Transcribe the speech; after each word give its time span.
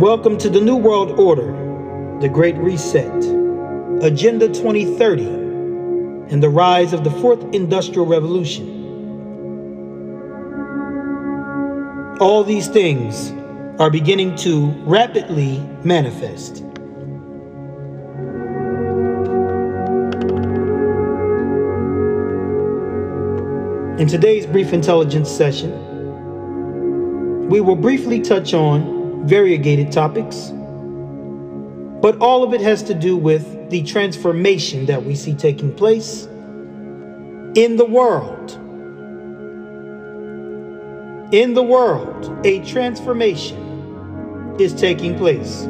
Welcome 0.00 0.38
to 0.38 0.48
the 0.48 0.62
New 0.62 0.76
World 0.76 1.10
Order, 1.20 1.52
the 2.22 2.28
Great 2.30 2.56
Reset, 2.56 3.22
Agenda 4.02 4.48
2030, 4.48 5.26
and 6.32 6.42
the 6.42 6.48
rise 6.48 6.94
of 6.94 7.04
the 7.04 7.10
Fourth 7.10 7.42
Industrial 7.52 8.06
Revolution. 8.06 8.66
All 12.18 12.42
these 12.42 12.66
things 12.66 13.30
are 13.78 13.90
beginning 13.90 14.36
to 14.36 14.70
rapidly 14.86 15.60
manifest. 15.84 16.60
In 24.00 24.08
today's 24.08 24.46
brief 24.46 24.72
intelligence 24.72 25.30
session, 25.30 25.72
we 27.50 27.60
will 27.60 27.76
briefly 27.76 28.22
touch 28.22 28.54
on 28.54 28.99
variegated 29.24 29.92
topics, 29.92 30.50
but 32.00 32.16
all 32.20 32.42
of 32.42 32.54
it 32.54 32.60
has 32.60 32.82
to 32.84 32.94
do 32.94 33.16
with 33.16 33.70
the 33.70 33.82
transformation 33.82 34.86
that 34.86 35.04
we 35.04 35.14
see 35.14 35.34
taking 35.34 35.74
place 35.74 36.26
in 37.54 37.76
the 37.76 37.84
world. 37.84 38.52
In 41.32 41.54
the 41.54 41.62
world, 41.62 42.44
a 42.44 42.64
transformation 42.64 44.56
is 44.58 44.74
taking 44.74 45.16
place. 45.16 45.66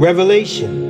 Revelation 0.00 0.89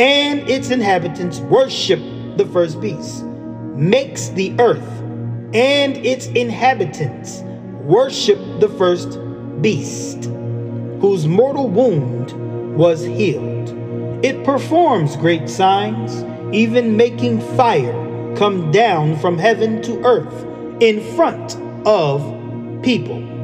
and 0.00 0.48
its 0.48 0.70
inhabitants 0.70 1.40
worship 1.40 2.00
the 2.38 2.46
first 2.46 2.80
beast. 2.80 3.22
Makes 3.76 4.30
the 4.30 4.54
earth 4.58 4.88
and 5.52 5.94
its 5.98 6.26
inhabitants 6.28 7.42
worship 7.82 8.38
the 8.60 8.68
first 8.70 9.18
beast 9.60 10.24
whose 11.00 11.26
mortal 11.26 11.68
wound 11.68 12.32
was 12.76 13.04
healed. 13.04 13.68
It 14.24 14.42
performs 14.42 15.16
great 15.16 15.50
signs, 15.50 16.24
even 16.54 16.96
making 16.96 17.40
fire 17.56 18.36
come 18.36 18.70
down 18.70 19.18
from 19.18 19.36
heaven 19.36 19.82
to 19.82 20.02
earth 20.04 20.46
in 20.80 21.00
front 21.14 21.56
of 21.86 22.22
people. 22.82 23.39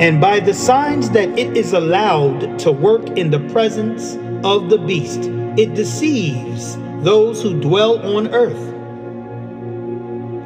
And 0.00 0.20
by 0.20 0.40
the 0.40 0.54
signs 0.54 1.10
that 1.10 1.28
it 1.38 1.56
is 1.56 1.74
allowed 1.74 2.58
to 2.60 2.72
work 2.72 3.06
in 3.10 3.30
the 3.30 3.40
presence 3.50 4.16
of 4.44 4.70
the 4.70 4.78
beast, 4.78 5.20
it 5.58 5.74
deceives 5.74 6.76
those 7.02 7.42
who 7.42 7.60
dwell 7.60 7.98
on 8.16 8.28
earth 8.34 8.70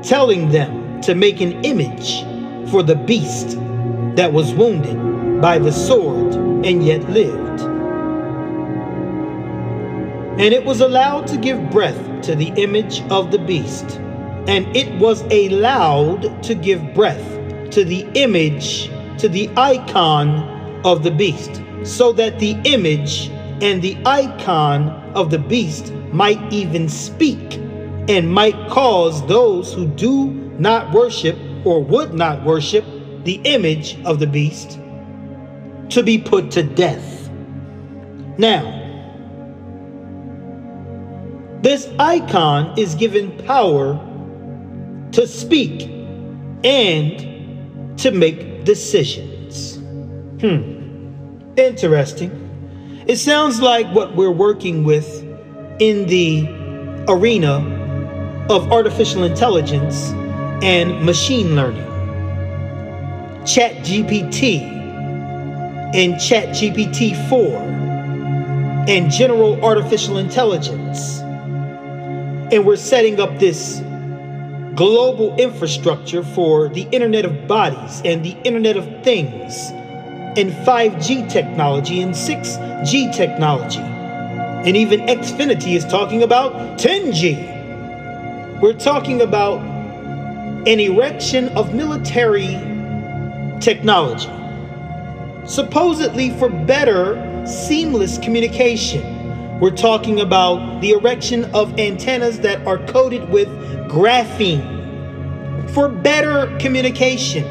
telling 0.04 0.50
them 0.50 1.00
to 1.00 1.14
make 1.14 1.40
an 1.40 1.64
image 1.64 2.22
for 2.70 2.82
the 2.82 2.94
beast 2.94 3.56
that 4.16 4.32
was 4.32 4.52
wounded 4.52 5.40
by 5.40 5.58
the 5.58 5.72
sword 5.72 6.34
and 6.64 6.84
yet 6.84 7.08
lived. 7.10 7.60
And 10.38 10.52
it 10.52 10.64
was 10.64 10.80
allowed 10.80 11.26
to 11.28 11.36
give 11.36 11.70
breath 11.70 12.22
to 12.22 12.34
the 12.34 12.48
image 12.56 13.02
of 13.10 13.30
the 13.30 13.38
beast, 13.38 13.98
and 14.46 14.76
it 14.76 14.92
was 14.98 15.22
allowed 15.22 16.42
to 16.42 16.54
give 16.54 16.92
breath 16.92 17.24
to 17.70 17.84
the 17.84 18.06
image, 18.14 18.90
to 19.18 19.28
the 19.28 19.50
icon 19.56 20.80
of 20.84 21.02
the 21.02 21.10
beast, 21.10 21.62
so 21.82 22.12
that 22.12 22.38
the 22.38 22.52
image 22.64 23.28
and 23.62 23.80
the 23.82 23.96
icon 24.04 24.88
of 25.14 25.30
the 25.30 25.38
beast 25.38 25.92
might 26.12 26.40
even 26.52 26.88
speak 26.88 27.54
and 28.08 28.30
might 28.30 28.68
cause 28.68 29.26
those 29.26 29.72
who 29.72 29.86
do 29.86 30.26
not 30.58 30.92
worship 30.92 31.38
or 31.64 31.82
would 31.82 32.12
not 32.12 32.44
worship 32.44 32.84
the 33.24 33.40
image 33.44 33.98
of 34.04 34.18
the 34.18 34.26
beast 34.26 34.78
to 35.88 36.02
be 36.02 36.18
put 36.18 36.50
to 36.50 36.62
death. 36.62 37.30
Now, 38.36 38.80
this 41.62 41.88
icon 41.98 42.78
is 42.78 42.94
given 42.94 43.36
power 43.46 43.94
to 45.12 45.26
speak 45.26 45.88
and 46.64 47.98
to 47.98 48.10
make 48.10 48.53
decisions. 48.64 49.76
Hmm, 50.40 51.52
interesting. 51.56 52.40
It 53.06 53.16
sounds 53.16 53.60
like 53.60 53.86
what 53.94 54.16
we're 54.16 54.30
working 54.30 54.84
with 54.84 55.22
in 55.78 56.06
the 56.06 56.48
arena 57.08 57.56
of 58.48 58.72
artificial 58.72 59.24
intelligence 59.24 60.10
and 60.62 61.04
machine 61.04 61.54
learning. 61.54 61.84
ChatGPT 63.44 64.62
and 65.94 66.14
ChatGPT 66.14 67.28
4 67.28 67.74
and 68.88 69.10
general 69.10 69.62
artificial 69.64 70.18
intelligence. 70.18 71.20
And 72.52 72.64
we're 72.66 72.76
setting 72.76 73.20
up 73.20 73.38
this 73.38 73.80
global 74.74 75.36
infrastructure 75.36 76.22
for 76.22 76.68
the 76.68 76.82
Internet 76.90 77.24
of 77.24 77.46
Bodies 77.46 78.02
and 78.04 78.24
the 78.24 78.36
Internet 78.44 78.76
of 78.76 78.84
Things 79.04 79.70
and 80.36 80.50
5G 80.66 81.30
technology 81.30 82.00
and 82.00 82.12
6G 82.12 83.14
technology. 83.14 83.80
And 83.80 84.76
even 84.76 85.00
Xfinity 85.00 85.76
is 85.76 85.84
talking 85.84 86.22
about 86.22 86.78
10G. 86.78 88.60
We're 88.60 88.72
talking 88.72 89.20
about 89.22 89.60
an 90.66 90.80
erection 90.80 91.50
of 91.50 91.74
military 91.74 92.58
technology, 93.60 94.30
supposedly 95.46 96.30
for 96.30 96.48
better, 96.48 97.44
seamless 97.46 98.18
communication. 98.18 99.13
We're 99.64 99.70
talking 99.70 100.20
about 100.20 100.82
the 100.82 100.90
erection 100.90 101.46
of 101.54 101.80
antennas 101.80 102.40
that 102.40 102.66
are 102.66 102.76
coated 102.76 103.30
with 103.30 103.48
graphene 103.88 105.70
for 105.70 105.88
better 105.88 106.54
communication, 106.58 107.44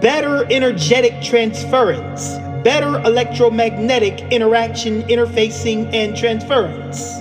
better 0.00 0.44
energetic 0.48 1.20
transference, 1.20 2.34
better 2.62 3.00
electromagnetic 3.00 4.20
interaction, 4.32 5.02
interfacing, 5.08 5.92
and 5.92 6.16
transference. 6.16 7.18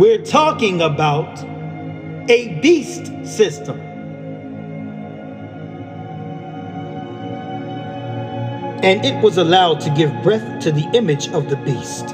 We're 0.00 0.24
talking 0.24 0.82
about 0.82 1.44
a 2.28 2.58
beast 2.60 3.06
system. 3.24 3.89
And 8.82 9.04
it 9.04 9.22
was 9.22 9.36
allowed 9.36 9.80
to 9.80 9.90
give 9.90 10.22
breath 10.22 10.62
to 10.62 10.72
the 10.72 10.88
image 10.94 11.28
of 11.28 11.50
the 11.50 11.56
beast, 11.56 12.08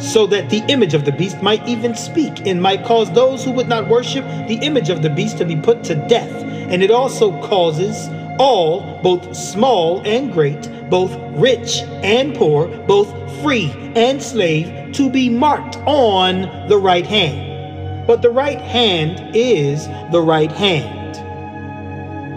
so 0.00 0.26
that 0.26 0.48
the 0.50 0.64
image 0.68 0.94
of 0.94 1.04
the 1.04 1.12
beast 1.12 1.42
might 1.42 1.66
even 1.68 1.94
speak 1.94 2.46
and 2.46 2.62
might 2.62 2.84
cause 2.84 3.12
those 3.12 3.44
who 3.44 3.52
would 3.52 3.68
not 3.68 3.88
worship 3.88 4.24
the 4.48 4.58
image 4.62 4.88
of 4.88 5.02
the 5.02 5.10
beast 5.10 5.38
to 5.38 5.44
be 5.44 5.56
put 5.56 5.84
to 5.84 5.94
death. 6.08 6.32
And 6.70 6.82
it 6.82 6.90
also 6.90 7.30
causes 7.42 8.08
all, 8.38 9.00
both 9.02 9.36
small 9.36 10.02
and 10.06 10.32
great, 10.32 10.70
both 10.90 11.14
rich 11.38 11.82
and 12.02 12.34
poor, 12.34 12.68
both 12.86 13.08
free 13.42 13.70
and 13.94 14.22
slave, 14.22 14.92
to 14.92 15.10
be 15.10 15.28
marked 15.28 15.76
on 15.86 16.68
the 16.68 16.78
right 16.78 17.06
hand. 17.06 18.06
But 18.06 18.22
the 18.22 18.30
right 18.30 18.60
hand 18.60 19.34
is 19.34 19.88
the 20.10 20.22
right 20.22 20.52
hand. 20.52 21.16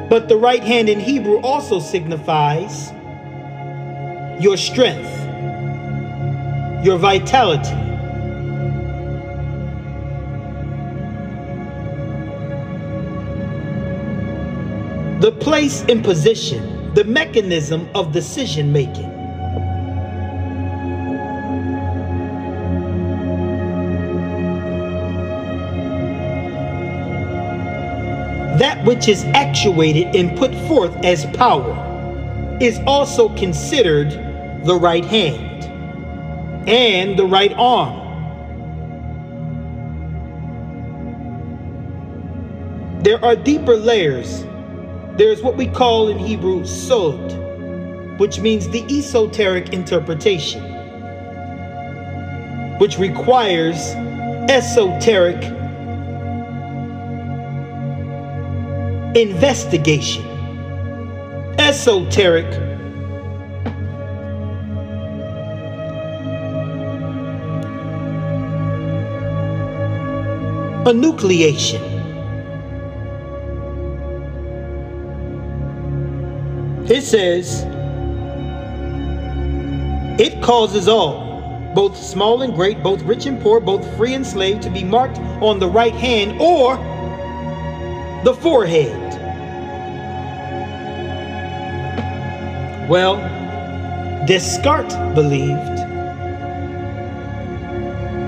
But 0.09 0.27
the 0.27 0.37
right 0.37 0.63
hand 0.63 0.89
in 0.89 0.99
Hebrew 0.99 1.39
also 1.41 1.79
signifies 1.79 2.91
your 4.39 4.55
strength, 4.55 5.09
your 6.85 6.97
vitality. 6.97 7.75
The 15.19 15.33
place 15.33 15.83
and 15.89 16.01
position, 16.01 16.93
the 16.93 17.03
mechanism 17.03 17.89
of 17.93 18.13
decision 18.13 18.71
making. 18.71 19.09
That 28.57 28.85
which 28.85 29.09
is 29.09 29.25
actuated 29.33 30.15
and 30.15 30.37
put 30.37 30.53
forth 30.69 30.95
as 31.03 31.25
power 31.35 31.85
is 32.61 32.79
also 32.87 33.35
considered 33.35 34.28
the 34.63 34.75
right 34.75 35.05
hand 35.05 35.63
and 36.67 37.17
the 37.17 37.25
right 37.25 37.53
arm. 37.53 37.99
There 43.03 43.23
are 43.23 43.35
deeper 43.35 43.75
layers. 43.75 44.43
There's 45.17 45.41
what 45.41 45.55
we 45.55 45.67
call 45.67 46.09
in 46.09 46.19
Hebrew 46.19 46.65
sod, 46.65 48.19
which 48.19 48.39
means 48.39 48.67
the 48.69 48.83
esoteric 48.85 49.71
interpretation, 49.73 50.61
which 52.79 52.97
requires 52.97 53.77
esoteric 54.49 55.41
investigation, 59.15 60.25
esoteric 61.57 62.68
enucleation. 70.85 71.97
It 76.89 77.03
says, 77.03 77.65
it 80.19 80.41
causes 80.41 80.87
all, 80.87 81.71
both 81.75 81.95
small 81.95 82.41
and 82.41 82.53
great, 82.53 82.81
both 82.81 83.01
rich 83.03 83.25
and 83.25 83.39
poor, 83.41 83.59
both 83.59 83.85
free 83.95 84.15
and 84.15 84.25
slave, 84.25 84.59
to 84.61 84.69
be 84.69 84.83
marked 84.83 85.19
on 85.41 85.59
the 85.59 85.67
right 85.69 85.93
hand 85.93 86.41
or 86.41 86.77
the 88.23 88.33
forehead. 88.33 88.97
Well, 92.89 93.17
Descartes 94.25 94.95
believed 95.13 95.77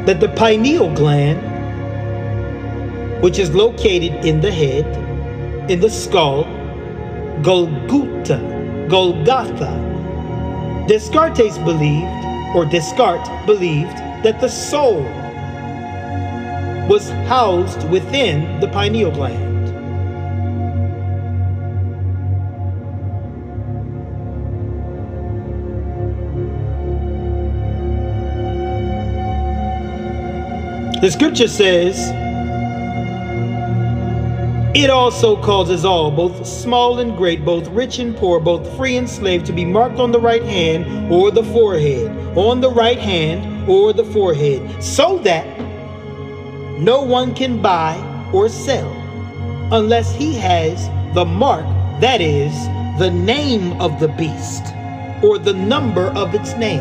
that 0.05 0.19
the 0.19 0.29
pineal 0.29 0.93
gland, 0.93 1.41
which 3.21 3.37
is 3.37 3.53
located 3.53 4.25
in 4.25 4.41
the 4.41 4.51
head, 4.51 4.85
in 5.69 5.79
the 5.79 5.89
skull, 5.89 6.43
Golgotha, 7.43 8.87
Golgotha. 8.89 9.89
Descartes 10.87 11.57
believed, 11.59 12.25
or 12.55 12.65
Descartes 12.65 13.29
believed, 13.45 13.95
that 14.23 14.41
the 14.41 14.49
soul 14.49 15.03
was 16.89 17.09
housed 17.27 17.87
within 17.89 18.59
the 18.59 18.67
pineal 18.67 19.11
gland. 19.11 19.49
The 31.01 31.09
scripture 31.09 31.47
says, 31.47 32.20
it 34.73 34.89
also 34.89 35.41
causes 35.41 35.83
all, 35.83 36.11
both 36.11 36.47
small 36.47 36.99
and 36.99 37.17
great, 37.17 37.43
both 37.43 37.67
rich 37.69 37.99
and 37.99 38.15
poor, 38.15 38.39
both 38.39 38.77
free 38.77 38.95
and 38.95 39.09
slave, 39.09 39.43
to 39.43 39.51
be 39.51 39.65
marked 39.65 39.99
on 39.99 40.13
the 40.13 40.19
right 40.19 40.43
hand 40.43 41.11
or 41.11 41.29
the 41.29 41.43
forehead, 41.43 42.09
on 42.37 42.61
the 42.61 42.69
right 42.69 42.97
hand 42.97 43.69
or 43.69 43.91
the 43.91 44.05
forehead, 44.05 44.81
so 44.81 45.17
that 45.19 45.45
no 46.79 47.01
one 47.01 47.35
can 47.35 47.61
buy 47.61 47.97
or 48.33 48.47
sell 48.47 48.89
unless 49.73 50.15
he 50.15 50.33
has 50.35 50.87
the 51.13 51.25
mark, 51.25 51.65
that 51.99 52.21
is, 52.21 52.53
the 52.97 53.11
name 53.11 53.73
of 53.81 53.99
the 53.99 54.07
beast 54.09 54.63
or 55.21 55.37
the 55.37 55.53
number 55.53 56.07
of 56.15 56.33
its 56.33 56.55
name. 56.55 56.79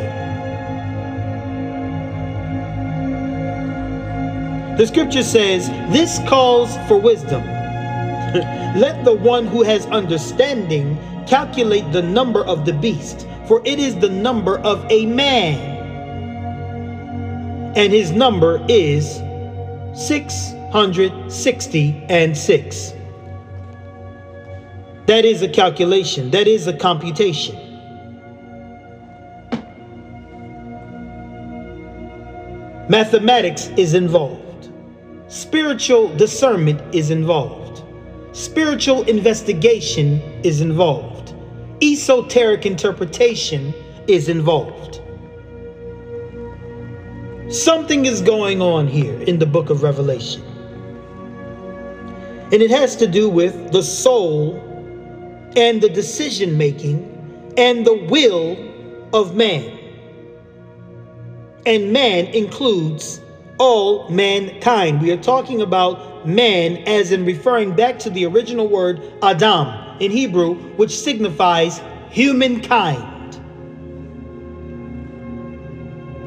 The 4.76 4.86
scripture 4.86 5.24
says, 5.24 5.68
This 5.92 6.20
calls 6.28 6.76
for 6.88 6.96
wisdom. 6.98 7.59
Let 8.76 9.04
the 9.04 9.12
one 9.12 9.46
who 9.46 9.62
has 9.62 9.86
understanding 9.86 10.96
calculate 11.26 11.90
the 11.92 12.02
number 12.02 12.44
of 12.44 12.64
the 12.64 12.72
beast, 12.72 13.26
for 13.48 13.60
it 13.64 13.80
is 13.80 13.96
the 13.96 14.08
number 14.08 14.58
of 14.60 14.86
a 14.90 15.06
man. 15.06 15.80
And 17.76 17.92
his 17.92 18.12
number 18.12 18.64
is 18.68 19.20
660 19.94 22.04
and 22.08 22.36
6. 22.36 22.92
That 25.06 25.24
is 25.24 25.42
a 25.42 25.48
calculation, 25.48 26.30
that 26.30 26.46
is 26.46 26.68
a 26.68 26.72
computation. 26.72 27.56
Mathematics 32.88 33.70
is 33.76 33.94
involved. 33.94 34.70
Spiritual 35.28 36.08
discernment 36.16 36.80
is 36.92 37.10
involved. 37.10 37.59
Spiritual 38.32 39.02
investigation 39.02 40.20
is 40.44 40.60
involved. 40.60 41.34
Esoteric 41.82 42.64
interpretation 42.64 43.74
is 44.06 44.28
involved. 44.28 45.00
Something 47.52 48.06
is 48.06 48.20
going 48.20 48.62
on 48.62 48.86
here 48.86 49.20
in 49.22 49.40
the 49.40 49.46
book 49.46 49.70
of 49.70 49.82
Revelation. 49.82 50.42
And 52.52 52.62
it 52.62 52.70
has 52.70 52.94
to 52.96 53.08
do 53.08 53.28
with 53.28 53.72
the 53.72 53.82
soul 53.82 54.56
and 55.56 55.80
the 55.80 55.88
decision 55.88 56.56
making 56.56 57.54
and 57.56 57.84
the 57.84 57.94
will 57.94 58.56
of 59.12 59.34
man. 59.34 59.76
And 61.66 61.92
man 61.92 62.26
includes 62.26 63.20
all 63.60 64.08
mankind. 64.08 65.02
We 65.02 65.12
are 65.12 65.22
talking 65.22 65.60
about 65.60 66.26
man 66.26 66.78
as 66.88 67.12
in 67.12 67.26
referring 67.26 67.76
back 67.76 67.98
to 68.00 68.10
the 68.10 68.24
original 68.24 68.66
word 68.66 69.02
Adam 69.22 69.98
in 70.00 70.10
Hebrew, 70.10 70.54
which 70.76 70.98
signifies 70.98 71.80
humankind. 72.08 73.06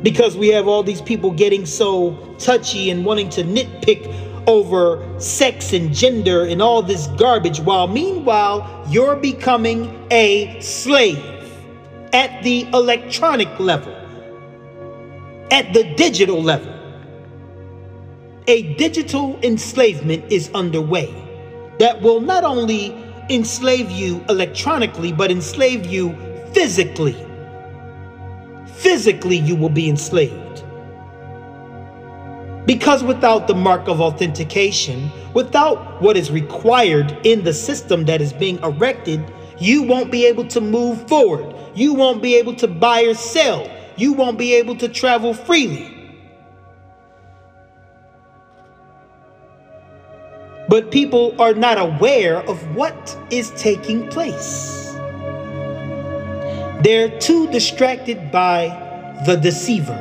Because 0.04 0.38
we 0.38 0.50
have 0.50 0.68
all 0.68 0.84
these 0.84 1.02
people 1.02 1.32
getting 1.32 1.66
so 1.66 2.36
touchy 2.38 2.92
and 2.92 3.04
wanting 3.04 3.30
to 3.30 3.44
nitpick 3.44 4.08
over 4.46 5.04
sex 5.20 5.74
and 5.74 5.94
gender 5.94 6.46
and 6.46 6.62
all 6.62 6.84
this 6.84 7.08
garbage, 7.18 7.60
while 7.62 7.88
meanwhile 7.88 8.86
you're 8.90 9.16
becoming 9.16 10.06
a 10.12 10.60
slave 10.60 11.18
at 12.12 12.44
the 12.44 12.68
electronic 12.74 13.60
level, 13.60 13.96
at 15.50 15.74
the 15.74 15.96
digital 15.96 16.44
level. 16.44 16.73
A 18.48 18.74
digital 18.74 19.40
enslavement 19.42 20.26
is 20.30 20.52
underway 20.54 21.14
that 21.80 22.02
will 22.02 22.20
not 22.20 22.44
only 22.44 22.94
enslave 23.30 23.90
you 23.90 24.22
electronically, 24.28 25.14
but 25.14 25.32
enslave 25.32 25.86
you 25.86 26.14
physically. 26.52 27.16
Physically, 28.66 29.38
you 29.38 29.56
will 29.56 29.70
be 29.70 29.90
enslaved. 29.90 30.66
Because 32.66 33.02
without 33.02 33.48
the 33.48 33.56
mark 33.56 33.88
of 33.88 34.02
authentication, 34.02 35.10
without 35.34 36.02
what 36.02 36.18
is 36.18 36.30
required 36.30 37.18
in 37.24 37.46
the 37.46 37.54
system 37.54 38.04
that 38.06 38.20
is 38.20 38.34
being 38.34 38.58
erected, 38.60 39.24
you 39.58 39.84
won't 39.84 40.12
be 40.12 40.26
able 40.26 40.48
to 40.48 40.60
move 40.60 41.08
forward. 41.08 41.56
You 41.76 41.94
won't 41.94 42.22
be 42.22 42.36
able 42.36 42.56
to 42.56 42.68
buy 42.68 43.04
or 43.04 43.14
sell. 43.14 43.72
You 43.96 44.12
won't 44.12 44.38
be 44.38 44.54
able 44.56 44.76
to 44.78 44.90
travel 44.90 45.34
freely. 45.34 45.93
But 50.74 50.90
people 50.90 51.40
are 51.40 51.54
not 51.54 51.78
aware 51.78 52.38
of 52.50 52.76
what 52.76 53.16
is 53.30 53.52
taking 53.52 54.08
place. 54.08 54.92
They're 56.82 57.16
too 57.20 57.46
distracted 57.52 58.32
by 58.32 58.70
the 59.28 59.36
deceiver. 59.36 59.94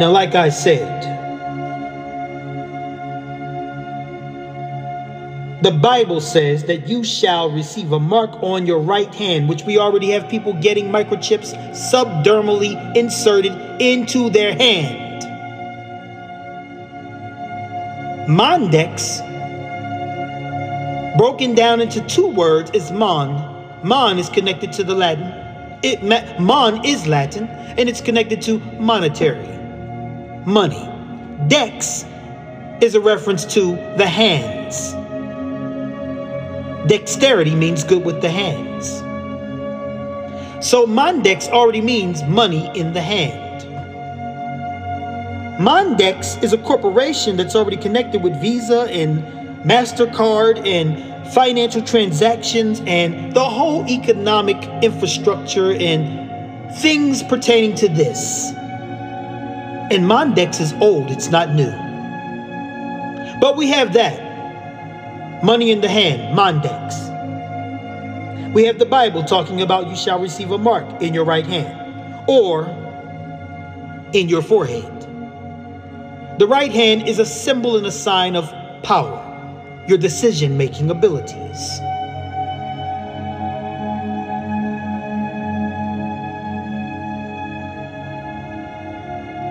Now, 0.00 0.10
like 0.10 0.34
I 0.34 0.48
said, 0.48 1.04
the 5.62 5.70
Bible 5.70 6.20
says 6.20 6.64
that 6.64 6.88
you 6.88 7.04
shall 7.04 7.48
receive 7.48 7.92
a 7.92 8.00
mark 8.00 8.42
on 8.42 8.66
your 8.66 8.80
right 8.80 9.14
hand, 9.14 9.48
which 9.48 9.62
we 9.62 9.78
already 9.78 10.10
have 10.10 10.28
people 10.28 10.52
getting 10.54 10.86
microchips 10.86 11.54
subdermally 11.92 12.74
inserted 12.96 13.52
into 13.80 14.30
their 14.30 14.52
hand. 14.56 15.07
Mondex 18.28 19.26
broken 21.16 21.54
down 21.54 21.80
into 21.80 22.02
two 22.02 22.26
words 22.26 22.70
is 22.72 22.92
mon. 22.92 23.80
Mon 23.82 24.18
is 24.18 24.28
connected 24.28 24.70
to 24.74 24.84
the 24.84 24.94
Latin. 24.94 25.32
It 25.82 26.02
mon 26.38 26.84
is 26.84 27.06
Latin 27.06 27.48
and 27.48 27.88
it's 27.88 28.02
connected 28.02 28.42
to 28.42 28.58
monetary, 28.78 29.46
money. 30.44 30.86
Dex 31.46 32.04
is 32.82 32.94
a 32.94 33.00
reference 33.00 33.46
to 33.54 33.76
the 33.96 34.06
hands. 34.06 34.92
Dexterity 36.86 37.54
means 37.54 37.82
good 37.82 38.04
with 38.04 38.20
the 38.20 38.28
hands. 38.28 38.88
So 40.60 40.86
Mondex 40.86 41.48
already 41.48 41.80
means 41.80 42.22
money 42.24 42.70
in 42.78 42.92
the 42.92 43.00
hand. 43.00 43.47
Mondex 45.58 46.40
is 46.44 46.52
a 46.52 46.58
corporation 46.58 47.36
that's 47.36 47.56
already 47.56 47.76
connected 47.76 48.22
with 48.22 48.40
Visa 48.40 48.82
and 48.82 49.18
MasterCard 49.64 50.64
and 50.64 51.34
financial 51.34 51.82
transactions 51.82 52.80
and 52.86 53.34
the 53.34 53.42
whole 53.42 53.84
economic 53.88 54.56
infrastructure 54.84 55.72
and 55.72 56.70
things 56.76 57.24
pertaining 57.24 57.74
to 57.74 57.88
this. 57.88 58.52
And 59.90 60.04
Mondex 60.04 60.60
is 60.60 60.72
old, 60.74 61.10
it's 61.10 61.28
not 61.28 61.52
new. 61.52 61.72
But 63.40 63.56
we 63.56 63.66
have 63.68 63.94
that 63.94 65.42
money 65.42 65.72
in 65.72 65.80
the 65.80 65.88
hand, 65.88 66.38
Mondex. 66.38 67.04
We 68.54 68.64
have 68.66 68.78
the 68.78 68.86
Bible 68.86 69.24
talking 69.24 69.60
about 69.60 69.88
you 69.88 69.96
shall 69.96 70.20
receive 70.20 70.52
a 70.52 70.58
mark 70.58 71.02
in 71.02 71.14
your 71.14 71.24
right 71.24 71.46
hand 71.46 72.24
or 72.28 72.68
in 74.12 74.28
your 74.28 74.42
forehead. 74.42 74.97
The 76.38 76.46
right 76.46 76.70
hand 76.70 77.08
is 77.08 77.18
a 77.18 77.26
symbol 77.26 77.76
and 77.76 77.84
a 77.84 77.90
sign 77.90 78.36
of 78.36 78.48
power, 78.84 79.84
your 79.88 79.98
decision 79.98 80.56
making 80.56 80.88
abilities. 80.88 81.80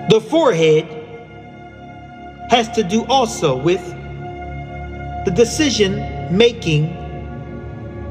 The 0.08 0.26
forehead 0.30 0.86
has 2.48 2.70
to 2.70 2.82
do 2.82 3.04
also 3.04 3.54
with 3.54 3.86
the 5.26 5.32
decision 5.34 6.34
making 6.34 6.86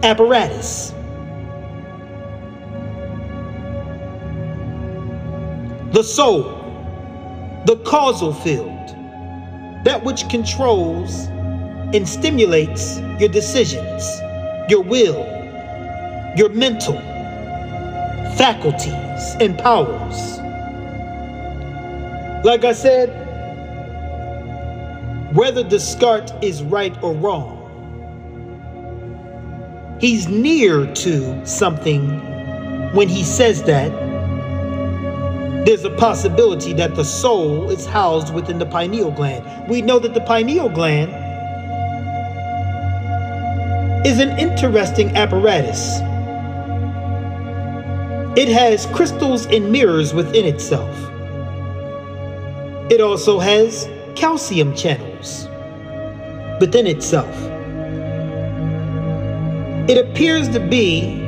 apparatus. 0.03 0.91
The 5.93 6.03
soul 6.03 6.56
the 7.65 7.77
causal 7.85 8.33
field, 8.33 8.95
that 9.83 10.03
which 10.03 10.27
controls 10.29 11.27
and 11.93 12.07
stimulates 12.07 12.99
your 13.19 13.29
decisions, 13.29 14.19
your 14.69 14.81
will, 14.81 15.25
your 16.35 16.49
mental 16.49 16.95
faculties 18.37 19.35
and 19.39 19.57
powers. 19.57 20.37
Like 22.45 22.63
I 22.63 22.73
said, 22.73 23.09
whether 25.33 25.63
Descartes 25.63 26.33
is 26.41 26.63
right 26.63 26.95
or 27.01 27.13
wrong, 27.13 27.55
he's 29.99 30.27
near 30.27 30.91
to 30.93 31.45
something 31.45 32.19
when 32.93 33.09
he 33.09 33.23
says 33.23 33.63
that 33.63 34.06
there's 35.67 35.83
a 35.83 35.89
possibility 35.89 36.71
that 36.71 36.95
the 36.95 37.03
soul 37.03 37.69
is 37.69 37.85
housed 37.85 38.33
within 38.33 38.57
the 38.57 38.65
pineal 38.65 39.11
gland. 39.11 39.67
We 39.67 39.81
know 39.81 39.99
that 39.99 40.13
the 40.13 40.21
pineal 40.21 40.69
gland 40.69 41.11
is 44.07 44.21
an 44.21 44.39
interesting 44.39 45.17
apparatus. 45.17 45.97
It 48.39 48.47
has 48.47 48.85
crystals 48.95 49.45
and 49.47 49.69
mirrors 49.69 50.13
within 50.13 50.45
itself. 50.45 50.95
It 52.89 53.01
also 53.01 53.37
has 53.37 53.89
calcium 54.15 54.73
channels 54.73 55.49
within 56.61 56.87
itself. 56.87 57.35
It 59.89 59.97
appears 59.97 60.47
to 60.47 60.61
be 60.61 61.21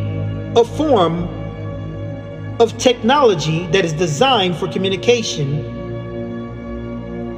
a 0.55 0.63
form 0.63 1.27
of 2.59 2.77
technology 2.77 3.67
that 3.67 3.85
is 3.85 3.93
designed 3.93 4.57
for 4.57 4.67
communication, 4.67 5.63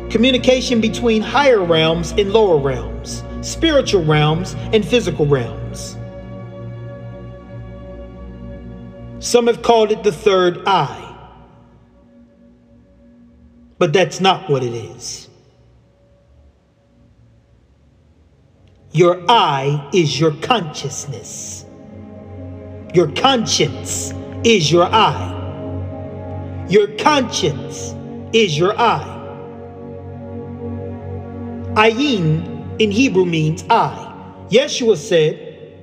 communication 0.10 0.82
between 0.82 1.22
higher 1.22 1.64
realms 1.64 2.12
and 2.14 2.34
lower 2.34 2.58
realms, 2.58 3.24
spiritual 3.42 4.04
realms 4.04 4.56
and 4.74 4.84
physical 4.84 5.28
realms. 5.28 5.96
Some 9.20 9.46
have 9.46 9.62
called 9.62 9.92
it 9.92 10.04
the 10.04 10.12
third 10.12 10.64
eye, 10.66 11.08
but 13.78 13.94
that's 13.94 14.20
not 14.20 14.50
what 14.50 14.64
it 14.64 14.74
is. 14.74 15.30
Your 18.92 19.24
eye 19.30 19.88
is 19.94 20.20
your 20.20 20.32
consciousness, 20.42 21.64
your 22.96 23.12
conscience 23.12 24.16
is 24.44 24.72
your 24.72 24.86
eye. 24.86 25.38
Your 26.70 26.88
conscience 26.98 27.96
is 28.34 28.58
your 28.58 28.80
eye. 28.80 29.18
Ayin 31.76 32.80
in 32.80 32.92
Hebrew 32.92 33.26
means 33.26 33.64
eye. 33.70 34.08
Yeshua 34.50 34.98
said, 34.98 35.78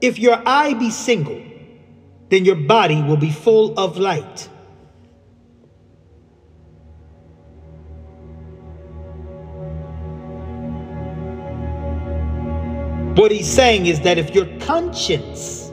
If 0.00 0.18
your 0.18 0.42
eye 0.46 0.74
be 0.74 0.90
single, 0.90 1.42
then 2.28 2.44
your 2.44 2.56
body 2.56 3.02
will 3.02 3.16
be 3.16 3.30
full 3.30 3.78
of 3.78 3.98
light. 3.98 4.48
What 13.16 13.30
he's 13.30 13.50
saying 13.50 13.86
is 13.86 14.00
that 14.00 14.18
if 14.18 14.34
your 14.34 14.46
conscience 14.60 15.65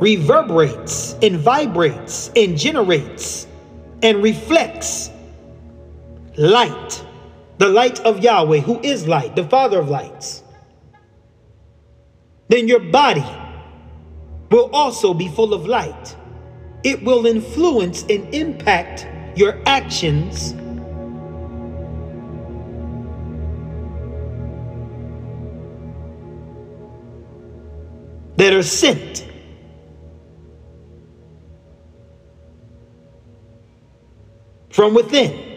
reverberates 0.00 1.14
and 1.22 1.36
vibrates 1.36 2.30
and 2.34 2.56
generates 2.58 3.46
and 4.02 4.22
reflects 4.22 5.10
light, 6.36 7.04
the 7.58 7.68
light 7.68 8.00
of 8.00 8.20
Yahweh, 8.20 8.60
who 8.60 8.80
is 8.80 9.06
light, 9.06 9.36
the 9.36 9.44
Father 9.44 9.78
of 9.78 9.88
lights, 9.88 10.42
then 12.48 12.66
your 12.66 12.80
body 12.80 13.24
will 14.50 14.70
also 14.72 15.14
be 15.14 15.28
full 15.28 15.54
of 15.54 15.66
light. 15.66 16.16
It 16.82 17.02
will 17.04 17.26
influence 17.26 18.02
and 18.08 18.34
impact 18.34 19.06
your 19.36 19.60
actions. 19.66 20.54
That 28.36 28.54
are 28.54 28.62
sent 28.62 29.29
from 34.70 34.94
within. 34.94 35.48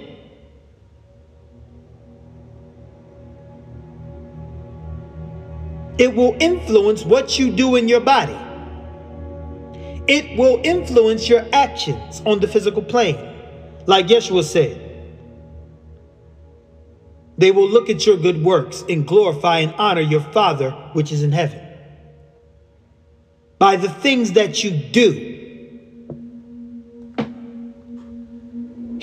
It 5.98 6.16
will 6.16 6.36
influence 6.40 7.06
what 7.06 7.38
you 7.38 7.52
do 7.52 7.76
in 7.76 7.88
your 7.88 8.02
body. 8.02 8.38
It 10.08 10.38
will 10.38 10.60
influence 10.64 11.30
your 11.30 11.46
actions 11.54 12.22
on 12.26 12.40
the 12.40 12.48
physical 12.48 12.82
plane. 12.82 13.18
Like 13.86 14.08
Yeshua 14.08 14.44
said, 14.44 14.80
they 17.38 17.52
will 17.52 17.70
look 17.70 17.90
at 17.90 18.06
your 18.06 18.18
good 18.18 18.44
works 18.44 18.84
and 18.90 19.08
glorify 19.08 19.60
and 19.60 19.74
honor 19.76 20.02
your 20.02 20.22
Father 20.22 20.72
which 20.94 21.12
is 21.12 21.24
in 21.24 21.32
heaven. 21.32 21.60
By 23.60 23.76
the 23.76 23.90
things 23.90 24.34
that 24.34 24.64
you 24.64 24.72
do, 24.72 25.33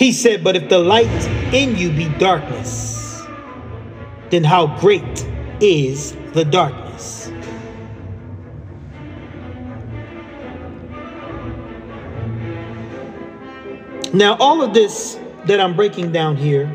He 0.00 0.12
said, 0.12 0.42
But 0.42 0.56
if 0.56 0.70
the 0.70 0.78
light 0.78 1.26
in 1.52 1.76
you 1.76 1.90
be 1.90 2.08
darkness, 2.18 3.20
then 4.30 4.42
how 4.42 4.78
great 4.78 5.28
is 5.60 6.16
the 6.32 6.42
darkness? 6.42 7.30
Now, 14.14 14.38
all 14.40 14.62
of 14.62 14.72
this 14.72 15.20
that 15.44 15.60
I'm 15.60 15.76
breaking 15.76 16.12
down 16.12 16.34
here, 16.34 16.74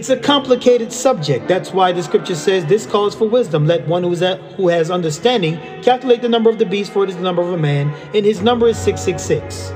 it's 0.00 0.08
a 0.08 0.16
complicated 0.16 0.90
subject. 0.90 1.46
That's 1.46 1.74
why 1.74 1.92
the 1.92 2.02
scripture 2.02 2.34
says 2.34 2.64
this 2.64 2.86
calls 2.86 3.14
for 3.14 3.28
wisdom. 3.28 3.66
Let 3.66 3.86
one 3.86 4.02
who, 4.02 4.14
at, 4.24 4.40
who 4.52 4.68
has 4.68 4.90
understanding 4.90 5.58
calculate 5.82 6.22
the 6.22 6.28
number 6.30 6.48
of 6.48 6.58
the 6.58 6.64
beast, 6.64 6.90
for 6.90 7.04
it 7.04 7.10
is 7.10 7.16
the 7.16 7.22
number 7.22 7.42
of 7.42 7.52
a 7.52 7.58
man, 7.58 7.94
and 8.14 8.24
his 8.24 8.40
number 8.40 8.66
is 8.66 8.78
666. 8.78 9.68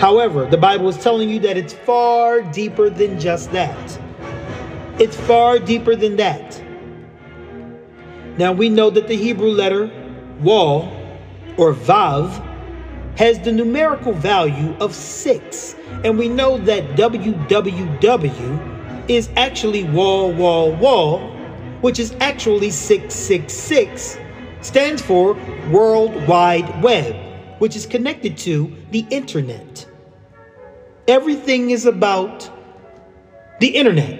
However, 0.00 0.46
the 0.46 0.56
Bible 0.56 0.88
is 0.88 0.96
telling 0.96 1.28
you 1.28 1.38
that 1.40 1.58
it's 1.58 1.74
far 1.74 2.40
deeper 2.40 2.88
than 2.88 3.20
just 3.20 3.52
that. 3.52 4.00
It's 4.98 5.16
far 5.16 5.58
deeper 5.58 5.94
than 5.94 6.16
that. 6.16 6.64
Now 8.38 8.52
we 8.52 8.70
know 8.70 8.88
that 8.88 9.06
the 9.06 9.16
Hebrew 9.16 9.50
letter 9.50 9.90
waw 10.40 10.90
or 11.58 11.74
vav 11.74 12.49
has 13.20 13.38
the 13.40 13.52
numerical 13.52 14.14
value 14.14 14.74
of 14.80 14.94
6. 14.94 15.76
And 16.04 16.18
we 16.18 16.26
know 16.26 16.56
that 16.56 16.82
www 16.96 18.58
is 19.10 19.28
actually 19.36 19.84
waw, 19.84 20.28
waw, 20.28 20.70
waw, 20.78 21.18
which 21.82 21.98
is 21.98 22.16
actually 22.20 22.70
666, 22.70 24.18
stands 24.62 25.02
for 25.02 25.34
World 25.70 26.26
Wide 26.26 26.82
Web, 26.82 27.14
which 27.60 27.76
is 27.76 27.84
connected 27.84 28.38
to 28.38 28.74
the 28.90 29.04
internet. 29.10 29.86
Everything 31.06 31.72
is 31.72 31.84
about 31.84 32.50
the 33.60 33.68
internet. 33.68 34.18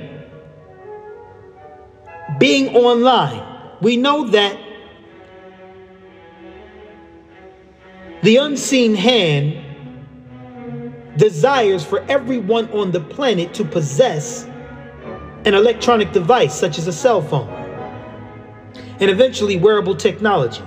Being 2.38 2.76
online. 2.76 3.42
We 3.80 3.97
know 3.97 4.26
that 4.28 4.59
the 8.23 8.37
unseen 8.37 8.95
hand 8.95 9.65
desires 11.17 11.85
for 11.85 12.00
everyone 12.09 12.71
on 12.71 12.91
the 12.91 13.00
planet 13.00 13.55
to 13.55 13.65
possess 13.65 14.45
an 15.47 15.55
electronic 15.55 16.12
device 16.12 16.55
such 16.55 16.79
as 16.79 16.87
a 16.87 16.93
cell 16.93 17.23
phone, 17.23 17.49
and 19.00 19.11
eventually 19.11 19.57
wearable 19.57 19.97
technology, 19.97 20.62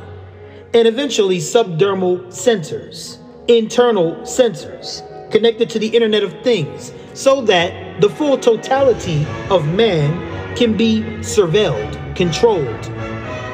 and 0.74 0.88
eventually 0.88 1.38
subdermal 1.38 2.26
sensors, 2.28 3.20
internal 3.48 4.16
sensors 4.24 5.08
connected 5.32 5.70
to 5.70 5.78
the 5.78 5.88
Internet 5.88 6.24
of 6.24 6.34
Things, 6.42 6.92
so 7.14 7.42
that 7.42 8.02
the 8.02 8.10
full 8.10 8.38
totality 8.38 9.28
of 9.52 9.68
man 9.76 10.56
can 10.56 10.76
be 10.76 11.02
surveilled, 11.20 12.16
controlled, 12.16 12.90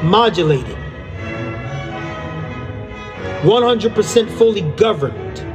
modulated, 0.03 0.78
100% 3.41 4.29
fully 4.37 4.61
governed. 4.75 5.45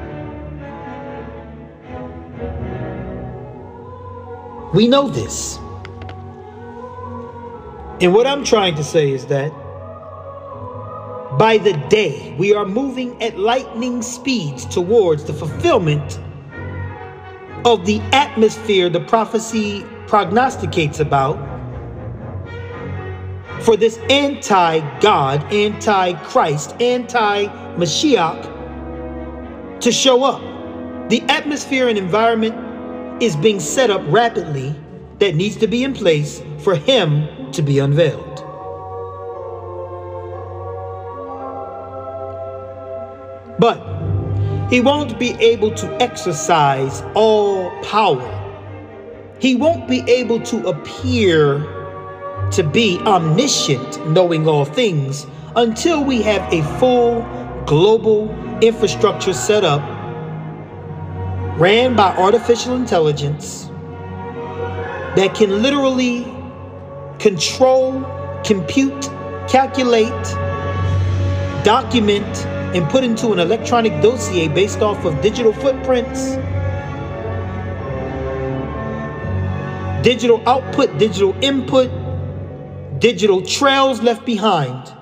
We 4.75 4.89
know 4.89 5.09
this. 5.09 5.59
And 8.01 8.15
what 8.15 8.27
I'm 8.27 8.43
trying 8.43 8.75
to 8.77 8.85
say 8.85 9.11
is 9.11 9.27
that 9.27 9.53
by 11.39 11.59
the 11.59 11.75
day, 11.89 12.35
we 12.39 12.55
are 12.55 12.65
moving 12.65 13.23
at 13.23 13.39
lightning 13.39 14.03
speeds 14.03 14.65
towards 14.65 15.25
the 15.25 15.35
fulfillment 15.35 16.19
of 17.67 17.85
the 17.87 18.01
atmosphere 18.13 18.89
the 18.89 19.01
prophecy 19.01 19.85
prognosticates 20.07 21.01
about 21.01 21.39
for 23.63 23.77
this 23.77 23.99
anti 24.11 24.81
God, 25.01 25.53
anti 25.53 26.13
Christ, 26.25 26.75
anti 26.81 27.47
Mashiach 27.77 29.81
to 29.81 29.93
show 29.93 30.25
up. 30.25 30.41
The 31.11 31.23
atmosphere 31.29 31.89
and 31.89 31.99
environment 31.99 33.23
is 33.23 33.37
being 33.37 33.61
set 33.61 33.91
up 33.91 34.03
rapidly 34.07 34.75
that 35.19 35.35
needs 35.35 35.57
to 35.57 35.67
be 35.67 35.85
in 35.85 35.93
place 35.93 36.43
for 36.59 36.75
him 36.75 37.53
to 37.53 37.63
be 37.63 37.79
unveiled. 37.79 38.31
But 43.59 43.79
he 44.71 44.81
won't 44.81 45.19
be 45.19 45.33
able 45.35 45.73
to 45.75 46.03
exercise 46.03 47.03
all 47.15 47.71
power. 47.83 48.31
He 49.39 49.55
won't 49.55 49.89
be 49.89 50.01
able 50.09 50.41
to 50.41 50.67
appear 50.67 51.59
to 52.51 52.63
be 52.63 52.99
omniscient, 53.01 54.11
knowing 54.11 54.49
all 54.49 54.65
things, 54.65 55.27
until 55.57 56.03
we 56.03 56.23
have 56.23 56.53
a 56.53 56.63
full 56.79 57.23
global 57.67 58.31
infrastructure 58.61 59.33
set 59.33 59.65
up, 59.65 59.83
ran 61.59 61.97
by 61.97 62.15
artificial 62.17 62.77
intelligence, 62.77 63.71
that 65.17 65.35
can 65.35 65.63
literally 65.63 66.25
control, 67.19 68.05
compute, 68.45 69.05
calculate, 69.49 70.25
document, 71.65 72.47
and 72.75 72.89
put 72.91 73.05
into 73.05 73.33
an 73.33 73.39
electronic 73.39 74.03
dossier 74.03 74.49
based 74.49 74.81
off 74.81 75.05
of 75.05 75.21
digital 75.23 75.53
footprints, 75.53 76.35
digital 80.05 80.43
output, 80.47 80.99
digital 80.99 81.35
input, 81.41 81.89
digital 83.01 83.41
trails 83.41 84.03
left 84.03 84.27
behind. 84.27 84.93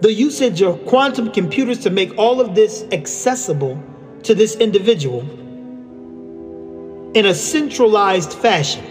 The 0.00 0.12
usage 0.12 0.62
of 0.62 0.86
quantum 0.86 1.30
computers 1.30 1.80
to 1.80 1.90
make 1.90 2.16
all 2.16 2.40
of 2.40 2.54
this 2.54 2.84
accessible 2.90 3.82
to 4.22 4.34
this 4.34 4.56
individual 4.56 5.20
in 7.14 7.26
a 7.26 7.34
centralized 7.34 8.32
fashion. 8.32 8.84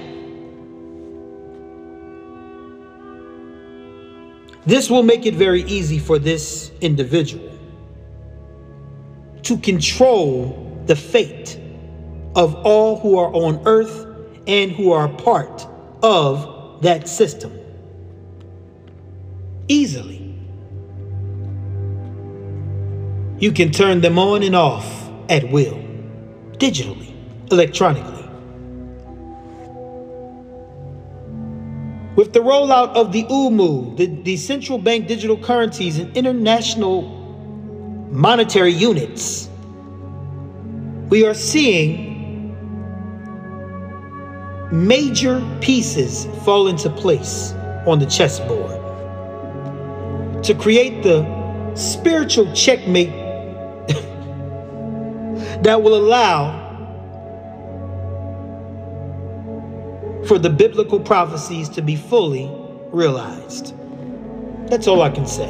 This 4.65 4.89
will 4.89 5.03
make 5.03 5.25
it 5.25 5.33
very 5.33 5.63
easy 5.63 5.97
for 5.97 6.19
this 6.19 6.71
individual 6.81 7.49
to 9.43 9.57
control 9.57 10.83
the 10.85 10.95
fate 10.95 11.59
of 12.35 12.53
all 12.65 12.99
who 12.99 13.17
are 13.17 13.33
on 13.33 13.61
earth 13.65 14.05
and 14.45 14.71
who 14.71 14.91
are 14.91 15.07
part 15.07 15.65
of 16.03 16.81
that 16.83 17.07
system 17.07 17.51
easily. 19.67 20.18
You 23.39 23.53
can 23.53 23.71
turn 23.71 24.01
them 24.01 24.19
on 24.19 24.43
and 24.43 24.55
off 24.55 25.09
at 25.29 25.49
will, 25.49 25.81
digitally, 26.57 27.13
electronically. 27.51 28.19
With 32.17 32.33
the 32.33 32.41
rollout 32.41 32.95
of 32.95 33.13
the 33.13 33.25
UMU, 33.29 33.95
the, 33.95 34.07
the 34.23 34.35
central 34.35 34.77
bank 34.77 35.07
digital 35.07 35.37
currencies 35.37 35.99
and 35.99 36.15
international 36.17 37.03
monetary 38.11 38.73
units, 38.73 39.49
we 41.09 41.25
are 41.25 41.33
seeing 41.33 42.09
major 44.69 45.41
pieces 45.61 46.25
fall 46.43 46.67
into 46.67 46.89
place 46.89 47.53
on 47.87 47.99
the 47.99 48.05
chessboard 48.05 48.75
to 50.43 50.53
create 50.53 51.03
the 51.03 51.23
spiritual 51.75 52.51
checkmate 52.53 53.18
that 55.63 55.81
will 55.81 55.95
allow 55.95 56.67
for 60.27 60.37
the 60.37 60.49
biblical 60.49 60.99
prophecies 60.99 61.67
to 61.69 61.81
be 61.81 61.95
fully 61.95 62.49
realized. 62.91 63.73
That's 64.69 64.87
all 64.87 65.01
I 65.01 65.09
can 65.09 65.25
say. 65.25 65.49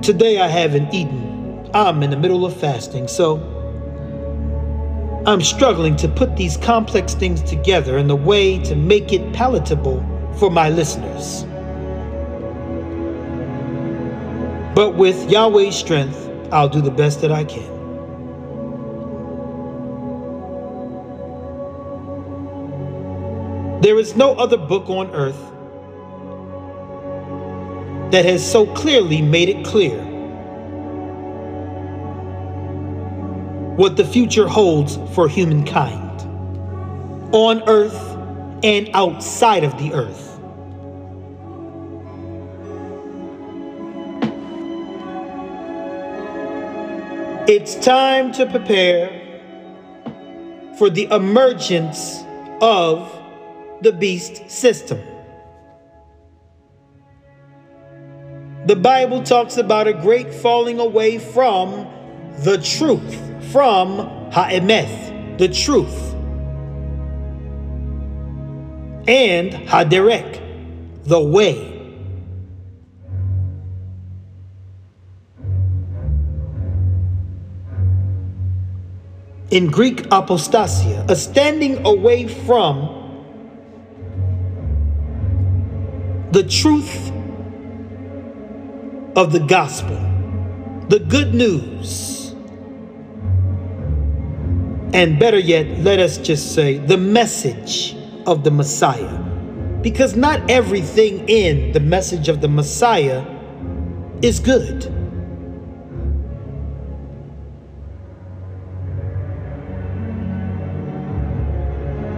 Today 0.00 0.40
I 0.40 0.48
haven't 0.48 0.92
eaten. 0.92 1.70
I'm 1.74 2.02
in 2.02 2.10
the 2.10 2.16
middle 2.16 2.44
of 2.44 2.56
fasting, 2.56 3.06
so 3.06 3.36
I'm 5.26 5.42
struggling 5.42 5.94
to 5.96 6.08
put 6.08 6.36
these 6.36 6.56
complex 6.56 7.14
things 7.14 7.42
together 7.42 7.98
in 7.98 8.10
a 8.10 8.16
way 8.16 8.58
to 8.64 8.74
make 8.74 9.12
it 9.12 9.32
palatable 9.32 10.04
for 10.38 10.50
my 10.50 10.70
listeners. 10.70 11.44
But 14.74 14.96
with 14.96 15.30
Yahweh's 15.30 15.76
strength, 15.76 16.31
I'll 16.52 16.68
do 16.68 16.82
the 16.82 16.90
best 16.90 17.22
that 17.22 17.32
I 17.32 17.44
can. 17.44 17.80
There 23.80 23.98
is 23.98 24.14
no 24.14 24.34
other 24.34 24.58
book 24.58 24.90
on 24.90 25.10
earth 25.12 25.40
that 28.12 28.26
has 28.26 28.48
so 28.48 28.66
clearly 28.74 29.22
made 29.22 29.48
it 29.48 29.64
clear 29.64 29.98
what 33.76 33.96
the 33.96 34.04
future 34.04 34.46
holds 34.46 34.98
for 35.14 35.28
humankind 35.28 36.20
on 37.32 37.66
earth 37.66 37.98
and 38.62 38.90
outside 38.92 39.64
of 39.64 39.76
the 39.78 39.94
earth. 39.94 40.31
It's 47.48 47.74
time 47.74 48.30
to 48.34 48.46
prepare 48.46 49.08
for 50.78 50.88
the 50.88 51.08
emergence 51.10 52.22
of 52.60 53.12
the 53.80 53.90
beast 53.90 54.48
system. 54.48 55.00
The 58.66 58.76
Bible 58.76 59.24
talks 59.24 59.56
about 59.56 59.88
a 59.88 59.92
great 59.92 60.32
falling 60.32 60.78
away 60.78 61.18
from 61.18 61.88
the 62.44 62.58
truth 62.58 63.50
from 63.50 63.98
Ha'emeth, 64.30 65.38
the 65.38 65.48
truth, 65.48 66.14
and 69.08 69.50
Haderek, 69.66 71.04
the 71.06 71.20
way. 71.20 71.71
In 79.52 79.66
Greek, 79.66 80.08
apostasia, 80.10 81.04
a 81.10 81.14
standing 81.14 81.84
away 81.84 82.26
from 82.26 82.88
the 86.30 86.42
truth 86.42 87.12
of 89.14 89.30
the 89.30 89.40
gospel, 89.40 89.98
the 90.88 91.00
good 91.00 91.34
news, 91.34 92.34
and 94.94 95.18
better 95.18 95.38
yet, 95.38 95.66
let 95.80 95.98
us 95.98 96.16
just 96.16 96.54
say 96.54 96.78
the 96.78 96.96
message 96.96 97.94
of 98.26 98.44
the 98.44 98.50
Messiah. 98.50 99.18
Because 99.82 100.16
not 100.16 100.50
everything 100.50 101.28
in 101.28 101.72
the 101.72 101.80
message 101.80 102.30
of 102.30 102.40
the 102.40 102.48
Messiah 102.48 103.22
is 104.22 104.40
good. 104.40 105.01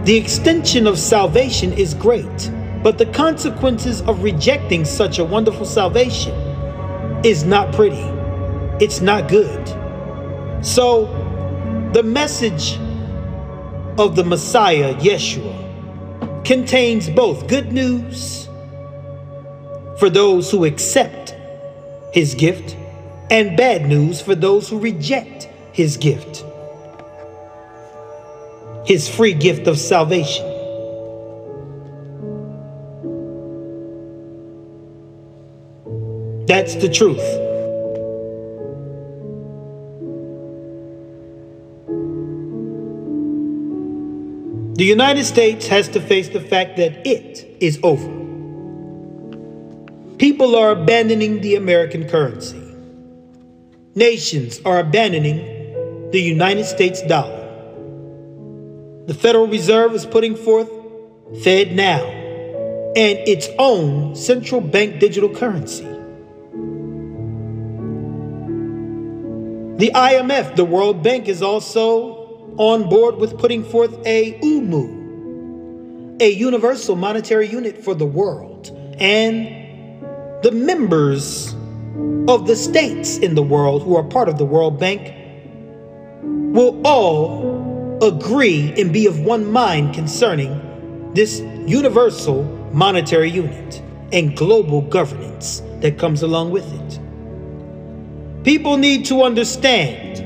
The 0.05 0.15
extension 0.15 0.85
of 0.85 0.99
salvation 0.99 1.73
is 1.73 1.95
great, 1.95 2.51
but 2.83 2.99
the 2.99 3.07
consequences 3.07 4.01
of 4.03 4.21
rejecting 4.21 4.85
such 4.85 5.17
a 5.17 5.25
wonderful 5.25 5.65
salvation 5.65 6.31
is 7.25 7.43
not 7.43 7.73
pretty. 7.73 8.05
It's 8.79 9.01
not 9.01 9.27
good. 9.27 9.67
So, 10.63 11.05
the 11.91 12.03
message 12.03 12.77
of 13.97 14.15
the 14.15 14.23
Messiah, 14.23 14.93
Yeshua, 14.97 16.45
contains 16.45 17.09
both 17.09 17.47
good 17.47 17.73
news 17.73 18.47
for 19.97 20.11
those 20.11 20.51
who 20.51 20.65
accept 20.65 21.35
his 22.13 22.35
gift 22.35 22.77
and 23.31 23.57
bad 23.57 23.87
news 23.87 24.21
for 24.21 24.35
those 24.35 24.69
who 24.69 24.77
reject 24.77 25.45
his 25.71 25.97
gift, 25.97 26.44
his 28.85 29.09
free 29.09 29.33
gift 29.33 29.67
of 29.67 29.77
salvation. 29.79 30.45
That's 36.47 36.75
the 36.75 36.89
truth. 36.89 37.45
The 44.77 44.83
United 44.83 45.23
States 45.23 45.67
has 45.67 45.87
to 45.89 46.01
face 46.01 46.29
the 46.29 46.41
fact 46.41 46.77
that 46.77 47.07
it 47.07 47.47
is 47.61 47.79
over. 47.81 48.07
People 50.17 50.55
are 50.55 50.71
abandoning 50.71 51.41
the 51.41 51.55
American 51.55 52.07
currency. 52.07 52.61
Nations 53.95 54.59
are 54.65 54.79
abandoning 54.79 56.11
the 56.11 56.19
United 56.21 56.65
States 56.65 57.01
dollar. 57.07 57.34
The 59.07 59.13
Federal 59.13 59.47
Reserve 59.47 59.93
is 59.93 60.03
putting 60.03 60.35
forth 60.35 60.69
Fed 61.43 61.75
Now 61.75 62.03
and 62.95 63.19
its 63.27 63.47
own 63.59 64.15
central 64.15 64.61
bank 64.61 64.99
digital 64.99 65.29
currency. 65.29 65.83
The 69.77 69.91
IMF, 69.93 70.55
the 70.55 70.65
World 70.65 71.03
Bank, 71.03 71.27
is 71.27 71.43
also 71.43 72.53
on 72.57 72.89
board 72.89 73.17
with 73.17 73.37
putting 73.37 73.63
forth 73.63 73.95
a 74.07 74.39
UMU, 74.41 76.17
a 76.19 76.31
universal 76.31 76.95
monetary 76.95 77.47
unit 77.47 77.83
for 77.83 77.93
the 77.93 78.05
world, 78.05 78.71
and 78.97 79.45
the 80.41 80.51
members 80.51 81.53
of 82.27 82.47
the 82.47 82.55
states 82.55 83.17
in 83.17 83.35
the 83.35 83.43
world 83.43 83.83
who 83.83 83.95
are 83.97 84.03
part 84.03 84.29
of 84.29 84.39
the 84.39 84.45
World 84.45 84.79
Bank 84.79 85.13
will 86.23 86.81
all 86.87 87.74
agree 88.01 88.73
and 88.77 88.91
be 88.91 89.07
of 89.07 89.19
one 89.21 89.51
mind 89.51 89.93
concerning 89.93 91.13
this 91.13 91.39
universal 91.65 92.43
monetary 92.73 93.29
unit 93.29 93.81
and 94.11 94.35
global 94.35 94.81
governance 94.81 95.61
that 95.79 95.97
comes 95.97 96.21
along 96.21 96.51
with 96.51 96.65
it. 96.73 96.99
People 98.43 98.77
need 98.77 99.05
to 99.05 99.23
understand 99.23 100.17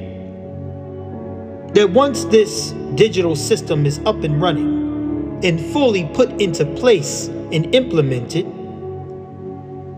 that 1.75 1.89
once 1.91 2.25
this 2.25 2.71
digital 2.95 3.35
system 3.35 3.85
is 3.85 3.99
up 3.99 4.23
and 4.23 4.41
running 4.41 5.39
and 5.43 5.59
fully 5.71 6.05
put 6.13 6.29
into 6.41 6.65
place 6.75 7.27
and 7.27 7.73
implemented, 7.73 8.45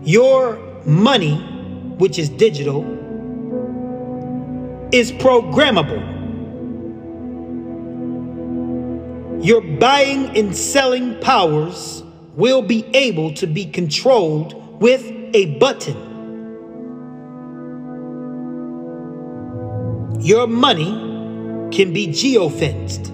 your 0.02 0.56
money, 0.84 1.36
which 1.98 2.18
is 2.18 2.28
digital, 2.28 2.82
is 4.92 5.10
programmable. 5.12 6.11
Your 9.42 9.60
buying 9.60 10.38
and 10.38 10.56
selling 10.56 11.18
powers 11.18 12.04
will 12.36 12.62
be 12.62 12.84
able 12.94 13.34
to 13.34 13.48
be 13.48 13.66
controlled 13.66 14.80
with 14.80 15.04
a 15.34 15.58
button. 15.58 16.10
Your 20.20 20.46
money 20.46 20.92
can 21.72 21.92
be 21.92 22.06
geofenced. 22.06 23.10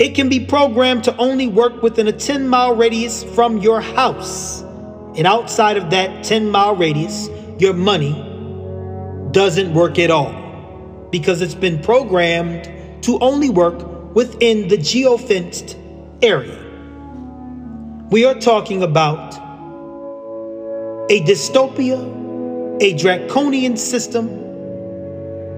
It 0.00 0.14
can 0.14 0.28
be 0.28 0.46
programmed 0.46 1.02
to 1.04 1.16
only 1.16 1.48
work 1.48 1.82
within 1.82 2.06
a 2.06 2.12
10 2.12 2.46
mile 2.46 2.76
radius 2.76 3.24
from 3.24 3.58
your 3.58 3.80
house. 3.80 4.62
And 5.16 5.26
outside 5.26 5.76
of 5.76 5.90
that 5.90 6.22
10 6.22 6.48
mile 6.48 6.76
radius, 6.76 7.28
your 7.58 7.74
money 7.74 8.12
doesn't 9.32 9.74
work 9.74 9.98
at 9.98 10.12
all 10.12 11.08
because 11.10 11.42
it's 11.42 11.56
been 11.56 11.82
programmed 11.82 12.81
to 13.02 13.18
only 13.20 13.50
work 13.50 14.14
within 14.14 14.68
the 14.68 14.76
geofenced 14.76 15.76
area. 16.22 16.58
We 18.10 18.24
are 18.24 18.34
talking 18.34 18.82
about 18.82 19.34
a 21.10 21.20
dystopia, 21.22 22.80
a 22.80 22.94
draconian 22.94 23.76
system 23.76 24.28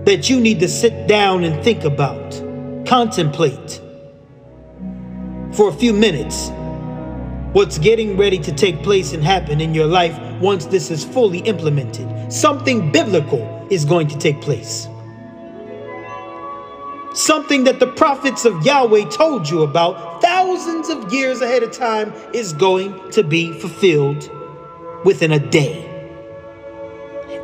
that 0.05 0.29
you 0.29 0.41
need 0.41 0.61
to 0.61 0.69
sit 0.69 1.07
down 1.07 1.45
and 1.45 1.63
think 1.65 1.85
about, 1.85 2.33
contemplate 2.87 3.81
for 5.53 5.69
a 5.69 5.73
few 5.73 5.93
minutes 5.93 6.51
what's 7.53 7.79
getting 7.79 8.17
ready 8.17 8.39
to 8.39 8.53
take 8.53 8.83
place 8.83 9.13
and 9.13 9.23
happen 9.23 9.61
in 9.61 9.73
your 9.73 9.87
life 9.87 10.19
once 10.41 10.67
this 10.67 10.91
is 10.91 11.05
fully 11.05 11.39
implemented. 11.41 12.33
Something 12.33 12.91
biblical 12.91 13.67
is 13.71 13.85
going 13.85 14.09
to 14.09 14.19
take 14.19 14.41
place. 14.41 14.89
Something 17.15 17.65
that 17.65 17.79
the 17.79 17.87
prophets 17.87 18.45
of 18.45 18.67
Yahweh 18.67 19.09
told 19.09 19.49
you 19.49 19.63
about 19.63 20.21
thousands 20.21 20.89
of 20.89 21.13
years 21.13 21.41
ahead 21.41 21.63
of 21.63 21.71
time 21.71 22.13
is 22.33 22.53
going 22.53 23.11
to 23.13 23.23
be 23.23 23.53
fulfilled 23.53 24.29
within 25.05 25.33
a 25.33 25.39
day. 25.39 25.91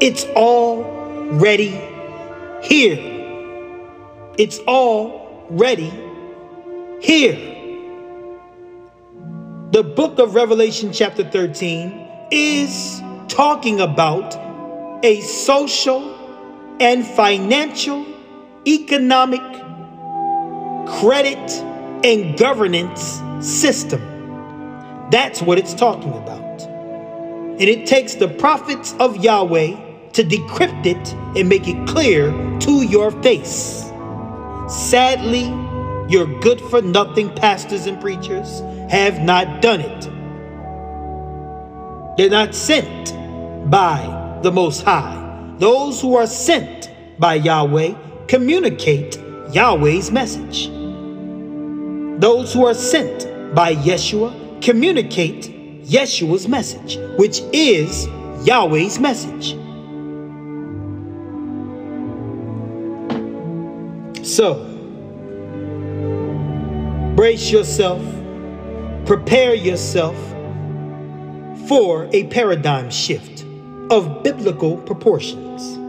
It's 0.01 0.25
all 0.35 0.83
ready 1.33 1.81
here. 2.63 2.99
It's 4.39 4.59
already 4.61 5.91
here. 7.01 7.37
The 9.71 9.85
book 9.85 10.19
of 10.19 10.35
Revelation, 10.35 10.93
chapter 10.93 11.23
13, 11.23 12.09
is 12.33 13.01
talking 13.29 13.81
about 13.81 14.35
a 15.05 15.21
social 15.21 16.17
and 16.81 17.07
financial, 17.07 18.05
economic, 18.67 19.41
credit, 21.01 21.51
and 22.05 22.39
governance 22.39 23.21
system. 23.41 24.01
That's 25.11 25.43
what 25.43 25.59
it's 25.59 25.75
talking 25.75 26.13
about. 26.13 26.63
And 26.63 27.63
it 27.63 27.87
takes 27.87 28.15
the 28.15 28.29
prophets 28.29 28.95
of 29.01 29.17
Yahweh 29.17 30.11
to 30.13 30.25
decrypt 30.25 30.87
it 30.87 31.15
and 31.39 31.49
make 31.49 31.69
it 31.69 31.87
clear 31.89 32.31
to 32.61 32.83
your 32.83 33.11
face. 33.23 33.91
Sadly, 34.69 35.45
your 36.09 36.27
good 36.41 36.61
for 36.61 36.83
nothing 36.83 37.35
pastors 37.35 37.87
and 37.87 38.01
preachers 38.01 38.61
have 38.91 39.21
not 39.21 39.63
done 39.63 39.81
it. 39.81 40.11
They're 42.17 42.31
not 42.31 42.55
sent 42.55 43.15
by 43.71 44.39
the 44.43 44.51
Most 44.51 44.83
High. 44.83 45.55
Those 45.59 46.01
who 46.01 46.17
are 46.17 46.27
sent 46.27 46.91
by 47.19 47.35
Yahweh 47.35 47.95
communicate 48.31 49.19
Yahweh's 49.53 50.13
message. 50.13 50.69
Those 52.21 52.55
who 52.55 52.65
are 52.65 52.75
sent 52.75 53.27
by 53.57 53.75
Yeshua 53.75 54.63
communicate 54.63 55.83
Yeshua's 55.83 56.47
message, 56.47 56.97
which 57.19 57.41
is 57.53 58.07
Yahweh's 58.47 59.01
message. 59.01 59.57
So, 64.25 64.65
brace 67.17 67.51
yourself, 67.51 68.01
prepare 69.07 69.57
yourself 69.57 70.17
for 71.67 72.09
a 72.13 72.29
paradigm 72.29 72.91
shift 72.91 73.45
of 73.91 74.23
biblical 74.23 74.77
proportions. 74.77 75.80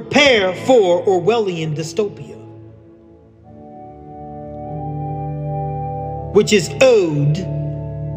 Prepare 0.00 0.54
for 0.64 1.04
Orwellian 1.04 1.76
dystopia, 1.76 2.38
which 6.32 6.54
is 6.54 6.70
owed 6.80 7.34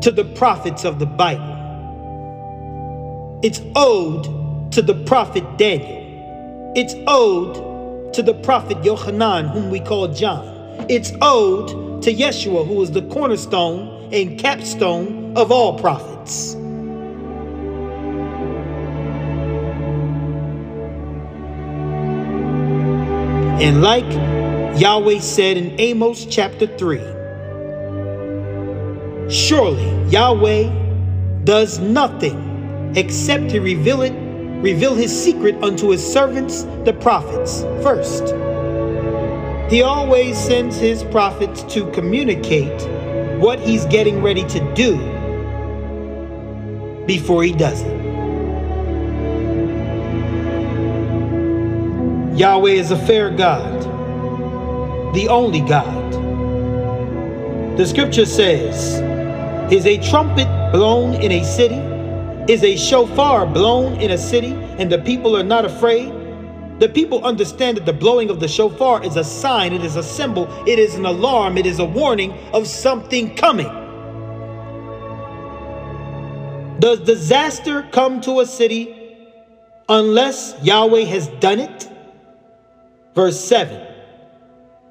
to 0.01 0.09
the 0.09 0.23
prophets 0.33 0.85
of 0.85 0.99
the 0.99 1.05
Bible. 1.05 1.43
It's 3.43 3.59
owed 3.75 4.71
to 4.71 4.81
the 4.81 4.95
prophet 5.03 5.43
Daniel. 5.57 6.71
It's 6.73 6.95
owed 7.05 8.13
to 8.13 8.23
the 8.23 8.33
prophet 8.35 8.81
Yohanan, 8.85 9.49
whom 9.49 9.69
we 9.69 9.81
call 9.81 10.07
John. 10.07 10.45
It's 10.87 11.11
owed 11.21 12.01
to 12.03 12.13
Yeshua, 12.13 12.65
who 12.65 12.81
is 12.81 12.91
the 12.91 13.01
cornerstone 13.09 14.07
and 14.13 14.39
capstone 14.39 15.35
of 15.35 15.51
all 15.51 15.77
prophets. 15.77 16.55
And 23.63 23.81
like 23.81 24.03
Yahweh 24.77 25.19
said 25.21 25.55
in 25.55 25.79
Amos 25.79 26.25
chapter 26.25 26.67
3, 26.67 26.97
surely 29.31 29.89
Yahweh 30.09 30.67
does 31.45 31.79
nothing 31.79 32.91
except 32.97 33.51
to 33.51 33.61
reveal 33.61 34.01
it, 34.01 34.11
reveal 34.61 34.95
his 34.95 35.17
secret 35.17 35.55
unto 35.63 35.91
his 35.91 36.05
servants, 36.05 36.63
the 36.83 36.91
prophets, 36.91 37.61
first. 37.81 38.35
He 39.71 39.81
always 39.81 40.37
sends 40.37 40.75
his 40.75 41.05
prophets 41.05 41.63
to 41.73 41.89
communicate 41.91 42.81
what 43.39 43.61
he's 43.61 43.85
getting 43.85 44.21
ready 44.21 44.43
to 44.49 44.73
do 44.73 44.97
before 47.05 47.45
he 47.45 47.53
does 47.53 47.81
it. 47.81 48.12
Yahweh 52.35 52.71
is 52.71 52.89
a 52.89 52.97
fair 53.05 53.29
God, 53.29 53.83
the 55.13 55.27
only 55.27 55.61
God. 55.61 56.11
The 57.77 57.85
scripture 57.85 58.25
says, 58.25 58.99
Is 59.71 59.85
a 59.85 59.99
trumpet 60.09 60.47
blown 60.71 61.13
in 61.13 61.31
a 61.31 61.43
city? 61.43 61.75
Is 62.51 62.63
a 62.63 62.75
shofar 62.75 63.45
blown 63.45 64.01
in 64.01 64.09
a 64.09 64.17
city, 64.17 64.53
and 64.79 64.91
the 64.91 64.97
people 64.97 65.37
are 65.37 65.43
not 65.43 65.63
afraid? 65.63 66.11
The 66.79 66.89
people 66.89 67.23
understand 67.23 67.77
that 67.77 67.85
the 67.85 67.93
blowing 67.93 68.31
of 68.31 68.39
the 68.39 68.47
shofar 68.47 69.03
is 69.05 69.15
a 69.15 69.23
sign, 69.23 69.71
it 69.71 69.83
is 69.85 69.95
a 69.95 70.03
symbol, 70.03 70.51
it 70.67 70.79
is 70.79 70.95
an 70.95 71.05
alarm, 71.05 71.55
it 71.55 71.67
is 71.67 71.77
a 71.77 71.85
warning 71.85 72.33
of 72.51 72.65
something 72.65 73.35
coming. 73.35 73.69
Does 76.79 76.99
disaster 77.01 77.87
come 77.91 78.21
to 78.21 78.39
a 78.39 78.45
city 78.47 79.17
unless 79.87 80.55
Yahweh 80.63 81.05
has 81.05 81.27
done 81.39 81.59
it? 81.59 81.89
Verse 83.15 83.39
7 83.39 83.87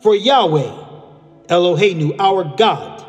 For 0.01 0.15
Yahweh, 0.15 0.71
Eloheinu, 1.49 2.17
our 2.19 2.45
God, 2.57 3.05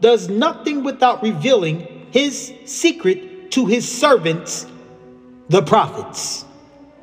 does 0.00 0.28
nothing 0.28 0.84
without 0.84 1.22
revealing 1.22 2.06
his 2.10 2.52
secret 2.64 3.50
to 3.52 3.66
his 3.66 3.90
servants, 3.90 4.66
the 5.48 5.62
prophets. 5.62 6.44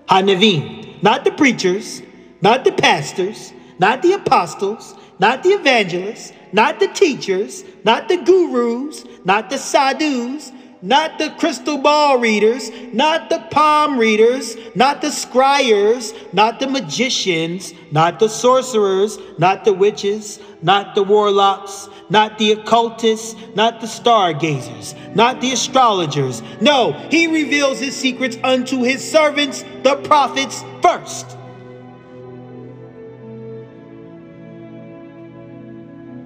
Hanavim, 0.08 1.02
not 1.02 1.24
the 1.24 1.32
preachers, 1.32 2.02
not 2.42 2.64
the 2.64 2.72
pastors, 2.72 3.54
not 3.80 4.02
the 4.02 4.14
apostles, 4.14 4.96
not 5.20 5.44
the 5.44 5.50
evangelists, 5.50 6.32
not 6.54 6.80
the 6.80 6.88
teachers, 6.90 7.64
not 7.84 8.08
the 8.08 8.18
gurus, 8.18 9.04
not 9.24 9.50
the 9.50 9.58
sadhus, 9.58 10.52
not 10.86 11.18
the 11.18 11.32
crystal 11.40 11.80
ball 11.80 12.20
readers, 12.20 12.70
not 12.94 13.28
the 13.32 13.40
palm 13.50 13.98
readers, 13.98 14.56
not 14.76 15.02
the 15.02 15.08
scryers, 15.08 16.14
not 16.32 16.60
the 16.60 16.68
magicians, 16.68 17.74
not 17.92 18.20
the 18.20 18.30
sorcerers, 18.30 19.18
not 19.40 19.66
the 19.66 19.74
witches, 19.74 20.40
not 20.62 20.94
the 20.94 21.02
warlocks, 21.02 21.90
not 22.10 22.38
the 22.38 22.52
occultists, 22.52 23.36
not 23.56 23.82
the 23.82 23.88
stargazers, 23.88 24.94
not 25.16 25.42
the 25.42 25.52
astrologers. 25.52 26.44
No, 26.62 26.92
he 27.10 27.26
reveals 27.26 27.80
his 27.80 27.96
secrets 27.96 28.38
unto 28.44 28.84
his 28.84 29.04
servants, 29.04 29.66
the 29.82 29.96
prophets, 30.04 30.64
first. 30.84 31.36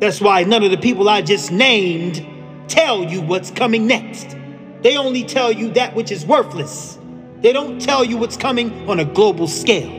That's 0.01 0.19
why 0.19 0.43
none 0.43 0.63
of 0.63 0.71
the 0.71 0.77
people 0.77 1.07
I 1.07 1.21
just 1.21 1.49
named 1.49 2.25
tell 2.67 3.05
you 3.05 3.21
what's 3.21 3.51
coming 3.51 3.87
next. 3.87 4.35
They 4.81 4.97
only 4.97 5.23
tell 5.23 5.51
you 5.51 5.71
that 5.71 5.95
which 5.95 6.11
is 6.11 6.25
worthless. 6.25 6.97
They 7.41 7.53
don't 7.53 7.81
tell 7.81 8.03
you 8.03 8.17
what's 8.17 8.37
coming 8.37 8.89
on 8.89 8.99
a 8.99 9.05
global 9.05 9.47
scale. 9.47 9.89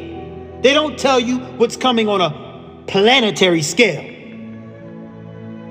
They 0.62 0.74
don't 0.74 0.98
tell 0.98 1.20
you 1.20 1.38
what's 1.58 1.76
coming 1.76 2.08
on 2.08 2.20
a 2.20 2.84
planetary 2.86 3.62
scale. 3.62 4.02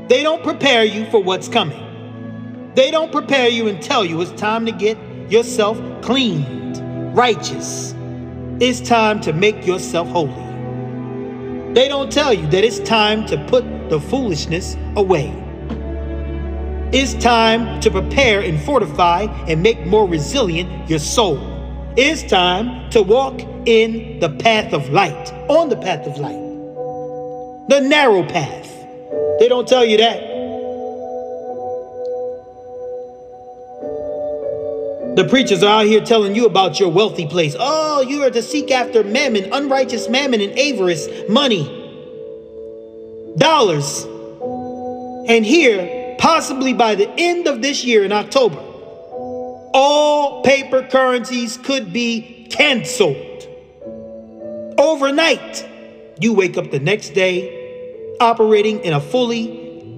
They 0.07 0.23
don't 0.23 0.43
prepare 0.43 0.83
you 0.83 1.09
for 1.11 1.21
what's 1.21 1.47
coming. 1.47 2.71
They 2.75 2.91
don't 2.91 3.11
prepare 3.11 3.49
you 3.49 3.67
and 3.67 3.81
tell 3.81 4.05
you 4.05 4.21
it's 4.21 4.31
time 4.39 4.65
to 4.65 4.71
get 4.71 4.97
yourself 5.29 5.77
cleaned, 6.01 6.77
righteous. 7.15 7.93
It's 8.59 8.81
time 8.81 9.21
to 9.21 9.33
make 9.33 9.65
yourself 9.65 10.07
holy. 10.09 10.33
They 11.73 11.87
don't 11.87 12.11
tell 12.11 12.33
you 12.33 12.47
that 12.47 12.63
it's 12.63 12.79
time 12.79 13.25
to 13.27 13.43
put 13.45 13.63
the 13.89 13.99
foolishness 13.99 14.75
away. 14.95 15.31
It's 16.91 17.13
time 17.13 17.79
to 17.81 17.91
prepare 17.91 18.41
and 18.41 18.59
fortify 18.59 19.25
and 19.47 19.61
make 19.61 19.85
more 19.85 20.07
resilient 20.07 20.89
your 20.89 20.97
soul. 20.97 21.37
It's 21.95 22.23
time 22.23 22.89
to 22.89 23.03
walk 23.03 23.41
in 23.67 24.19
the 24.19 24.29
path 24.29 24.73
of 24.73 24.89
light, 24.89 25.31
on 25.49 25.69
the 25.69 25.75
path 25.77 26.07
of 26.07 26.17
light, 26.17 26.39
the 27.69 27.81
narrow 27.81 28.23
path. 28.23 28.67
They 29.39 29.47
don't 29.47 29.67
tell 29.67 29.85
you 29.85 29.97
that. 29.97 30.19
The 35.15 35.27
preachers 35.29 35.61
are 35.61 35.81
out 35.81 35.85
here 35.85 36.01
telling 36.01 36.35
you 36.35 36.47
about 36.47 36.79
your 36.79 36.89
wealthy 36.89 37.27
place. 37.27 37.55
Oh, 37.59 38.01
you 38.01 38.23
are 38.23 38.31
to 38.31 38.41
seek 38.41 38.71
after 38.71 39.03
mammon, 39.03 39.53
unrighteous 39.53 40.09
mammon 40.09 40.41
and 40.41 40.57
avarice, 40.57 41.07
money, 41.29 41.67
dollars. 43.37 44.05
And 45.27 45.45
here, 45.45 45.98
possibly 46.19 46.73
by 46.73 46.95
the 46.95 47.09
end 47.17 47.47
of 47.47 47.61
this 47.61 47.83
year 47.83 48.03
in 48.03 48.11
October, 48.11 48.59
all 49.73 50.43
paper 50.43 50.83
currencies 50.83 51.57
could 51.57 51.91
be 51.91 52.47
canceled. 52.51 53.47
Overnight, 54.77 55.67
you 56.19 56.33
wake 56.33 56.57
up 56.57 56.71
the 56.71 56.79
next 56.79 57.11
day 57.11 58.15
operating 58.19 58.79
in 58.81 58.93
a 58.93 59.01
fully 59.01 59.47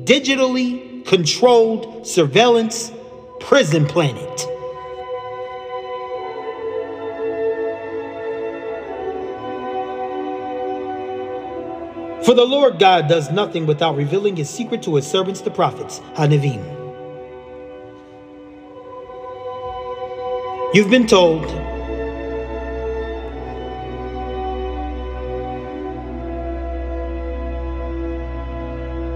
digitally 0.05 1.05
controlled 1.05 2.07
surveillance 2.07 2.91
prison 3.39 3.85
planet. 3.85 4.47
For 12.25 12.35
the 12.35 12.45
Lord 12.45 12.77
God 12.77 13.07
does 13.07 13.31
nothing 13.31 13.65
without 13.65 13.95
revealing 13.95 14.35
his 14.35 14.47
secret 14.47 14.83
to 14.83 14.95
his 14.95 15.07
servants, 15.07 15.41
the 15.41 15.49
prophets, 15.49 15.99
Hanavim. 16.13 16.63
You've 20.73 20.89
been 20.89 21.07
told 21.07 21.47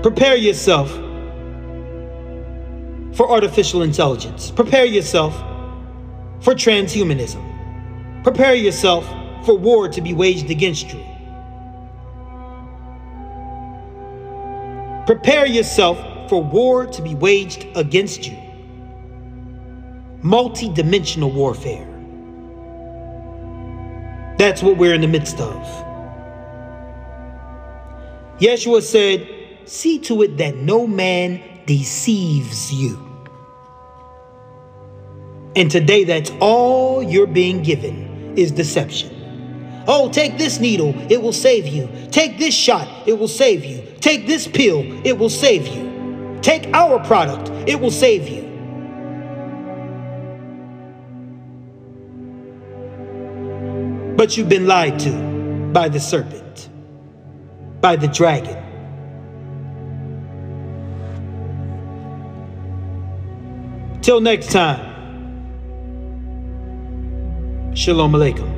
prepare 0.01 0.35
yourself 0.35 0.91
for 3.15 3.29
artificial 3.29 3.83
intelligence. 3.83 4.49
Prepare 4.49 4.85
yourself 4.85 5.33
for 6.41 6.55
transhumanism. 6.55 7.41
Prepare 8.23 8.55
yourself 8.55 9.07
for 9.45 9.55
war 9.55 9.87
to 9.87 10.01
be 10.01 10.13
waged 10.13 10.49
against 10.49 10.91
you. 10.91 11.14
Prepare 15.05 15.45
yourself 15.45 15.97
for 16.29 16.41
war 16.43 16.87
to 16.87 17.01
be 17.01 17.13
waged 17.13 17.67
against 17.75 18.27
you. 18.27 18.37
Multi 20.23 20.69
dimensional 20.73 21.31
warfare. 21.31 21.87
That's 24.39 24.63
what 24.63 24.77
we're 24.77 24.95
in 24.95 25.01
the 25.01 25.07
midst 25.07 25.39
of. 25.39 25.61
Yeshua 28.39 28.81
said, 28.81 29.29
See 29.65 29.99
to 29.99 30.23
it 30.23 30.37
that 30.37 30.55
no 30.57 30.85
man 30.85 31.41
deceives 31.65 32.73
you. 32.73 32.99
And 35.55 35.71
today, 35.71 36.03
that's 36.03 36.31
all 36.41 37.01
you're 37.01 37.27
being 37.27 37.63
given 37.63 38.33
is 38.35 38.51
deception. 38.51 39.14
Oh, 39.87 40.09
take 40.11 40.37
this 40.37 40.59
needle, 40.59 40.93
it 41.11 41.21
will 41.21 41.33
save 41.33 41.67
you. 41.67 41.89
Take 42.11 42.37
this 42.37 42.55
shot, 42.55 42.87
it 43.07 43.13
will 43.13 43.27
save 43.27 43.63
you. 43.63 43.83
Take 43.99 44.25
this 44.25 44.47
pill, 44.47 44.83
it 45.05 45.17
will 45.17 45.29
save 45.29 45.67
you. 45.67 46.39
Take 46.41 46.67
our 46.73 47.03
product, 47.05 47.49
it 47.67 47.79
will 47.79 47.91
save 47.91 48.27
you. 48.27 48.43
But 54.15 54.37
you've 54.37 54.49
been 54.49 54.65
lied 54.65 54.99
to 55.01 55.11
by 55.73 55.89
the 55.89 55.99
serpent, 55.99 56.69
by 57.81 57.95
the 57.95 58.07
dragon. 58.07 58.61
Till 64.01 64.21
next 64.21 64.51
time, 64.51 64.93
Shalom 67.75 68.13
Aleichem. 68.13 68.54